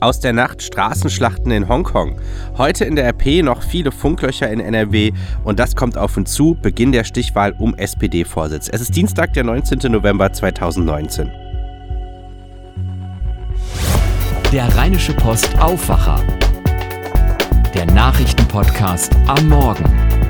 [0.00, 2.20] Aus der Nacht Straßenschlachten in Hongkong.
[2.56, 6.56] Heute in der RP noch viele Funklöcher in NRW und das kommt auf uns zu,
[6.62, 8.68] Beginn der Stichwahl um SPD-Vorsitz.
[8.72, 9.90] Es ist Dienstag, der 19.
[9.90, 11.30] November 2019.
[14.52, 16.20] Der Rheinische Post Aufwacher.
[17.74, 20.27] Der Nachrichtenpodcast am Morgen.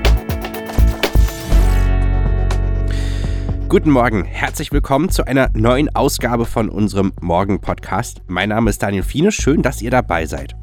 [3.69, 8.23] Guten Morgen, herzlich willkommen zu einer neuen Ausgabe von unserem Morgen-Podcast.
[8.27, 10.57] Mein Name ist Daniel Fiene, schön, dass ihr dabei seid.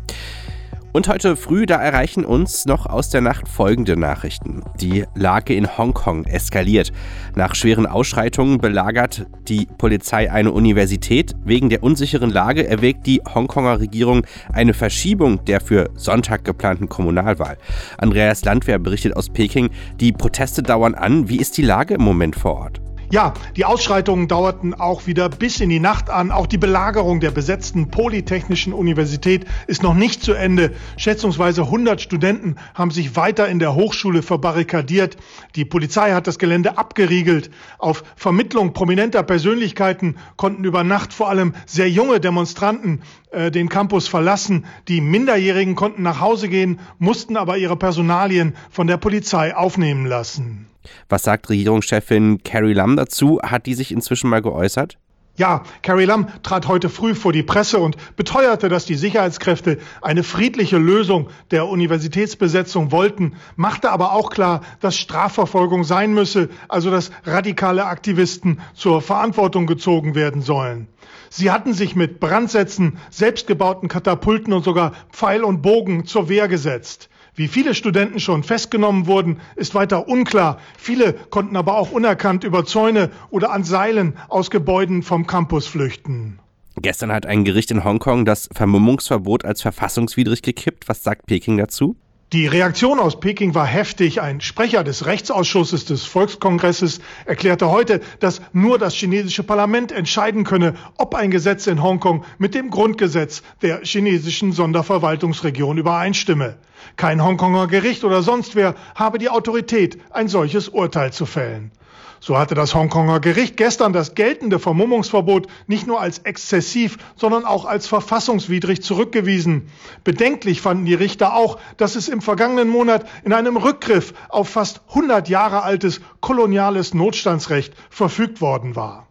[0.91, 4.63] Und heute früh, da erreichen uns noch aus der Nacht folgende Nachrichten.
[4.81, 6.91] Die Lage in Hongkong eskaliert.
[7.35, 11.35] Nach schweren Ausschreitungen belagert die Polizei eine Universität.
[11.43, 17.59] Wegen der unsicheren Lage erwägt die Hongkonger Regierung eine Verschiebung der für Sonntag geplanten Kommunalwahl.
[17.99, 21.29] Andreas Landwehr berichtet aus Peking, die Proteste dauern an.
[21.29, 22.84] Wie ist die Lage im Moment vor Ort?
[23.15, 26.31] Ja, die Ausschreitungen dauerten auch wieder bis in die Nacht an.
[26.31, 30.73] Auch die Belagerung der besetzten Polytechnischen Universität ist noch nicht zu Ende.
[30.97, 35.15] Schätzungsweise 100 Studenten haben sich weiter in der Hochschule verbarrikadiert.
[35.55, 37.51] Die Polizei hat das Gelände abgeriegelt.
[37.77, 44.09] Auf Vermittlung prominenter Persönlichkeiten konnten über Nacht vor allem sehr junge Demonstranten äh, den Campus
[44.09, 44.65] verlassen.
[44.89, 50.67] Die Minderjährigen konnten nach Hause gehen, mussten aber ihre Personalien von der Polizei aufnehmen lassen.
[51.09, 53.39] Was sagt Regierungschefin Carrie Lam dazu?
[53.43, 54.97] Hat die sich inzwischen mal geäußert?
[55.37, 60.23] Ja, Carrie Lam trat heute früh vor die Presse und beteuerte, dass die Sicherheitskräfte eine
[60.23, 67.11] friedliche Lösung der Universitätsbesetzung wollten, machte aber auch klar, dass Strafverfolgung sein müsse, also dass
[67.25, 70.87] radikale Aktivisten zur Verantwortung gezogen werden sollen.
[71.29, 77.09] Sie hatten sich mit Brandsätzen, selbstgebauten Katapulten und sogar Pfeil und Bogen zur Wehr gesetzt.
[77.37, 80.57] Wie viele Studenten schon festgenommen wurden, ist weiter unklar.
[80.77, 86.39] Viele konnten aber auch unerkannt über Zäune oder an Seilen aus Gebäuden vom Campus flüchten.
[86.77, 90.87] Gestern hat ein Gericht in Hongkong das Vermummungsverbot als verfassungswidrig gekippt.
[90.87, 91.97] Was sagt Peking dazu?
[92.33, 94.19] Die Reaktion aus Peking war heftig.
[94.19, 100.73] Ein Sprecher des Rechtsausschusses des Volkskongresses erklärte heute, dass nur das chinesische Parlament entscheiden könne,
[100.97, 106.57] ob ein Gesetz in Hongkong mit dem Grundgesetz der chinesischen Sonderverwaltungsregion übereinstimme.
[106.95, 111.71] Kein Hongkonger Gericht oder sonst wer habe die Autorität, ein solches Urteil zu fällen.
[112.19, 117.65] So hatte das Hongkonger Gericht gestern das geltende Vermummungsverbot nicht nur als exzessiv, sondern auch
[117.65, 119.69] als verfassungswidrig zurückgewiesen.
[120.03, 124.81] Bedenklich fanden die Richter auch, dass es im vergangenen Monat in einem Rückgriff auf fast
[124.89, 129.07] 100 Jahre altes koloniales Notstandsrecht verfügt worden war.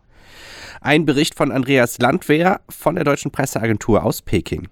[0.80, 4.68] Ein Bericht von Andreas Landwehr von der Deutschen Presseagentur aus Peking.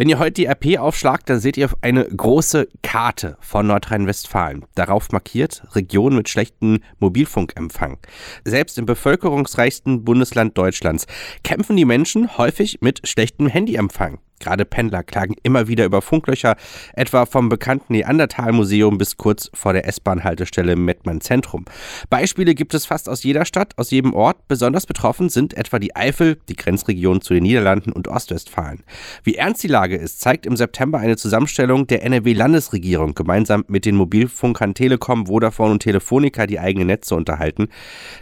[0.00, 4.64] Wenn ihr heute die RP aufschlagt, dann seht ihr eine große Karte von Nordrhein-Westfalen.
[4.76, 7.98] Darauf markiert Region mit schlechtem Mobilfunkempfang.
[8.44, 11.08] Selbst im bevölkerungsreichsten Bundesland Deutschlands
[11.42, 14.20] kämpfen die Menschen häufig mit schlechtem Handyempfang.
[14.38, 16.56] Gerade Pendler klagen immer wieder über Funklöcher,
[16.94, 21.64] etwa vom bekannten Neandertal-Museum bis kurz vor der S-Bahn-Haltestelle Mettmann Zentrum.
[22.10, 24.48] Beispiele gibt es fast aus jeder Stadt, aus jedem Ort.
[24.48, 28.82] Besonders betroffen sind etwa die Eifel, die Grenzregion zu den Niederlanden und Ostwestfalen.
[29.24, 33.96] Wie ernst die Lage ist, zeigt im September eine Zusammenstellung der NRW-Landesregierung gemeinsam mit den
[33.96, 37.68] Mobilfunkern Telekom, Vodafone und Telefonica die eigenen Netze unterhalten.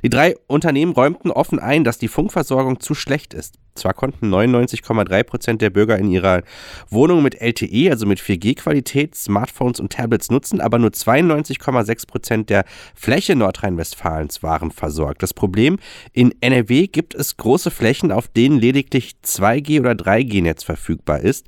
[0.03, 3.59] Die drei Unternehmen räumten offen ein, dass die Funkversorgung zu schlecht ist.
[3.77, 6.43] Zwar konnten 99,3 Prozent der Bürger in ihrer
[6.89, 12.65] Wohnung mit LTE, also mit 4G-Qualität, Smartphones und Tablets nutzen, aber nur 92,6 Prozent der
[12.95, 15.23] Fläche Nordrhein-Westfalens waren versorgt.
[15.23, 15.79] Das Problem,
[16.13, 21.47] in NRW gibt es große Flächen, auf denen lediglich 2G- oder 3G-Netz verfügbar ist.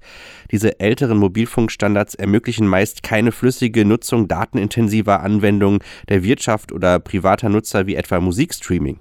[0.51, 7.87] Diese älteren Mobilfunkstandards ermöglichen meist keine flüssige Nutzung datenintensiver Anwendungen der Wirtschaft oder privater Nutzer
[7.87, 8.99] wie etwa Musikstreaming.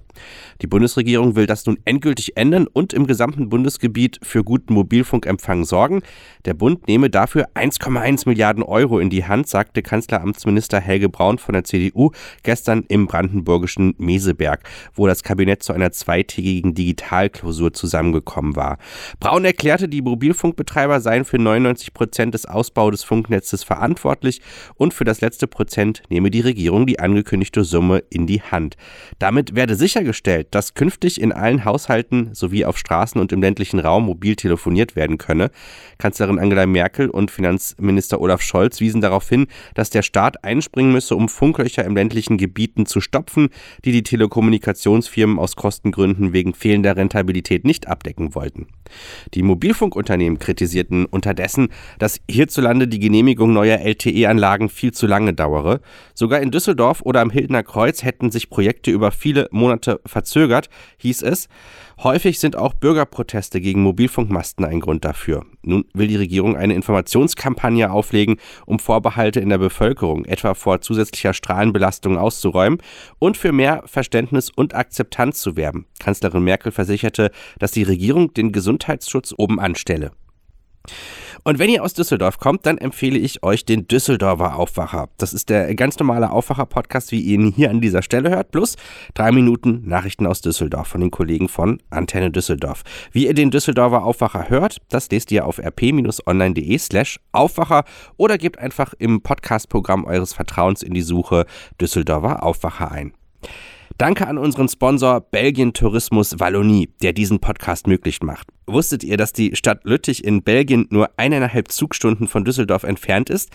[0.62, 6.02] Die Bundesregierung will das nun endgültig ändern und im gesamten Bundesgebiet für guten Mobilfunkempfang sorgen.
[6.44, 11.52] Der Bund nehme dafür 1,1 Milliarden Euro in die Hand, sagte Kanzleramtsminister Helge Braun von
[11.52, 12.12] der CDU
[12.44, 14.62] gestern im brandenburgischen Meseberg,
[14.94, 18.78] wo das Kabinett zu einer zweitägigen Digitalklausur zusammengekommen war.
[19.18, 24.42] Braun erklärte, die Mobilfunkbetreiber seien für 99 Prozent des Ausbaus des Funknetzes verantwortlich
[24.76, 28.76] und für das letzte Prozent nehme die Regierung die angekündigte Summe in die Hand.
[29.18, 34.06] Damit werde sichergestellt, dass künftig in allen Haushalten sowie auf Straßen und im ländlichen Raum
[34.06, 35.50] mobil telefoniert werden könne.
[35.98, 41.16] Kanzlerin Angela Merkel und Finanzminister Olaf Scholz wiesen darauf hin, dass der Staat einspringen müsse,
[41.16, 43.48] um Funklöcher im ländlichen Gebieten zu stopfen,
[43.84, 48.66] die die Telekommunikationsfirmen aus Kostengründen wegen fehlender Rentabilität nicht abdecken wollten.
[49.34, 51.68] Die Mobilfunkunternehmen kritisierten unterdessen,
[51.98, 55.80] dass hierzulande die Genehmigung neuer LTE-Anlagen viel zu lange dauere.
[56.14, 60.68] Sogar in Düsseldorf oder am Hildener Kreuz hätten sich Projekte über viele Monate verzögert,
[60.98, 61.48] hieß es.
[62.02, 65.46] Häufig sind auch Bürgerproteste gegen Mobilfunkmasten ein Grund dafür.
[65.62, 71.32] Nun will die Regierung eine Informationskampagne auflegen, um Vorbehalte in der Bevölkerung, etwa vor zusätzlicher
[71.32, 72.82] Strahlenbelastung, auszuräumen
[73.20, 75.86] und für mehr Verständnis und Akzeptanz zu werben.
[76.00, 77.30] Kanzlerin Merkel versicherte,
[77.60, 80.10] dass die Regierung den Gesundheitsschutz oben anstelle.
[81.44, 85.08] Und wenn ihr aus Düsseldorf kommt, dann empfehle ich euch den Düsseldorfer Aufwacher.
[85.18, 88.76] Das ist der ganz normale Aufwacher-Podcast, wie ihr ihn hier an dieser Stelle hört, plus
[89.14, 92.82] drei Minuten Nachrichten aus Düsseldorf von den Kollegen von Antenne Düsseldorf.
[93.12, 97.84] Wie ihr den Düsseldorfer Aufwacher hört, das lest ihr auf rp-online.de slash Aufwacher
[98.16, 101.46] oder gebt einfach im Podcast-Programm eures Vertrauens in die Suche
[101.80, 103.12] Düsseldorfer Aufwacher ein.
[103.96, 108.48] Danke an unseren Sponsor Belgien Tourismus Wallonie, der diesen Podcast möglich macht.
[108.68, 113.48] Wusstet ihr, dass die Stadt Lüttich in Belgien nur eineinhalb Zugstunden von Düsseldorf entfernt ist?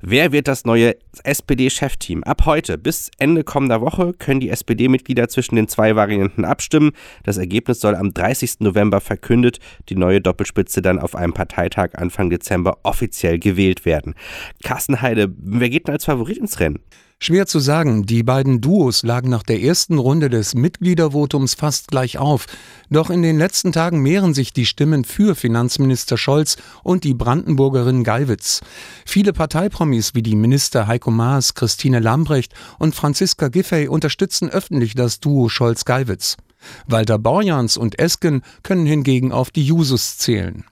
[0.00, 2.24] Wer wird das neue SPD-Chefteam?
[2.24, 6.90] Ab heute bis Ende kommender Woche können die SPD-Mitglieder zwischen den zwei Varianten abstimmen.
[7.22, 8.58] Das Ergebnis soll am 30.
[8.58, 14.16] November verkündet, die neue Doppelspitze dann auf einem Parteitag Anfang Dezember offiziell gewählt werden.
[14.64, 16.80] Carsten Heide, wer geht denn als Favorit ins Rennen?
[17.22, 22.16] Schwer zu sagen, die beiden Duos lagen nach der ersten Runde des Mitgliedervotums fast gleich
[22.16, 22.46] auf.
[22.88, 28.04] Doch in den letzten Tagen mehren sich die Stimmen für Finanzminister Scholz und die Brandenburgerin
[28.04, 28.62] Gallwitz.
[29.04, 35.20] Viele Parteipromis wie die Minister Heiko Maas, Christine Lambrecht und Franziska Giffey unterstützen öffentlich das
[35.20, 36.38] Duo Scholz-Gallwitz.
[36.86, 40.64] Walter Borjans und Esken können hingegen auf die Jusos zählen.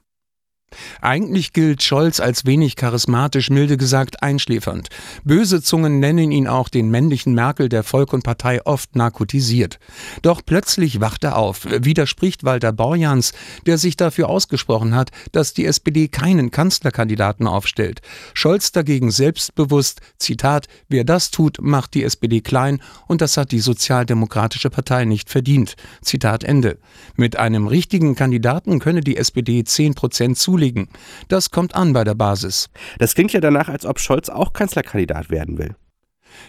[1.01, 4.89] Eigentlich gilt Scholz als wenig charismatisch, milde gesagt einschläfernd.
[5.23, 9.79] Böse Zungen nennen ihn auch den männlichen Merkel der Volk und Partei oft narkotisiert.
[10.21, 13.33] Doch plötzlich wacht er auf, widerspricht Walter Borjans,
[13.65, 18.01] der sich dafür ausgesprochen hat, dass die SPD keinen Kanzlerkandidaten aufstellt.
[18.33, 23.59] Scholz dagegen selbstbewusst, Zitat, wer das tut, macht die SPD klein und das hat die
[23.59, 25.75] Sozialdemokratische Partei nicht verdient.
[26.01, 26.77] Zitat Ende.
[27.15, 30.89] Mit einem richtigen Kandidaten könne die SPD 10 Prozent zulegen zulegen.
[31.29, 32.69] Das kommt an bei der Basis.
[32.99, 35.75] Das klingt ja danach, als ob Scholz auch Kanzlerkandidat werden will.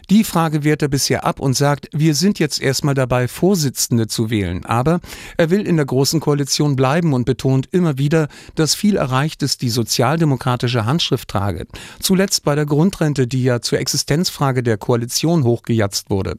[0.08, 4.30] Die Frage wehrt er bisher ab und sagt, wir sind jetzt erstmal dabei, Vorsitzende zu
[4.30, 4.64] wählen.
[4.64, 5.00] Aber
[5.36, 9.62] er will in der Großen Koalition bleiben und betont immer wieder, dass viel erreicht ist,
[9.62, 11.66] die sozialdemokratische Handschrift trage.
[12.00, 16.34] Zuletzt bei der Grundrente, die ja zur Existenzfrage der Koalition hochgejatzt wurde.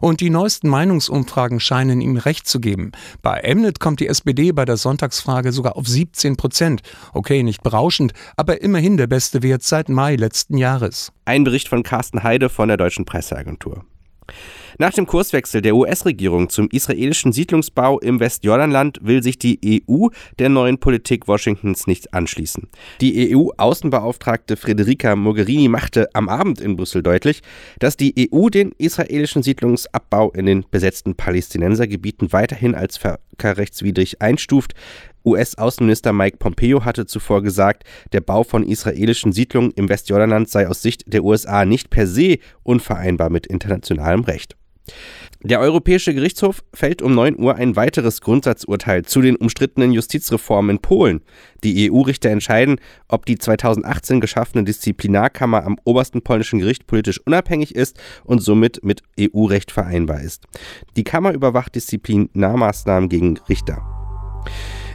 [0.00, 2.92] Und die neuesten Meinungsumfragen scheinen ihm recht zu geben.
[3.22, 6.82] Bei Emnet kommt die SPD bei der Sonntagsfrage sogar auf 17 Prozent.
[7.12, 11.12] Okay, nicht berauschend, aber immerhin der beste Wert seit Mai letzten Jahres.
[11.24, 13.84] Ein Bericht von Carsten Heide von der Deutschen Presseagentur.
[14.78, 20.08] Nach dem Kurswechsel der US-Regierung zum israelischen Siedlungsbau im Westjordanland will sich die EU
[20.38, 22.68] der neuen Politik Washingtons nicht anschließen.
[23.00, 27.42] Die EU-Außenbeauftragte Federica Mogherini machte am Abend in Brüssel deutlich,
[27.78, 34.72] dass die EU den israelischen Siedlungsabbau in den besetzten Palästinensergebieten weiterhin als völkerrechtswidrig einstuft.
[35.24, 40.82] US-Außenminister Mike Pompeo hatte zuvor gesagt, der Bau von israelischen Siedlungen im Westjordanland sei aus
[40.82, 44.56] Sicht der USA nicht per se unvereinbar mit internationalem Recht.
[45.44, 50.82] Der Europäische Gerichtshof fällt um 9 Uhr ein weiteres Grundsatzurteil zu den umstrittenen Justizreformen in
[50.82, 51.20] Polen.
[51.64, 52.76] Die EU-Richter entscheiden,
[53.08, 59.02] ob die 2018 geschaffene Disziplinarkammer am obersten polnischen Gericht politisch unabhängig ist und somit mit
[59.18, 60.44] EU-Recht vereinbar ist.
[60.96, 63.82] Die Kammer überwacht Disziplinarmaßnahmen gegen Richter.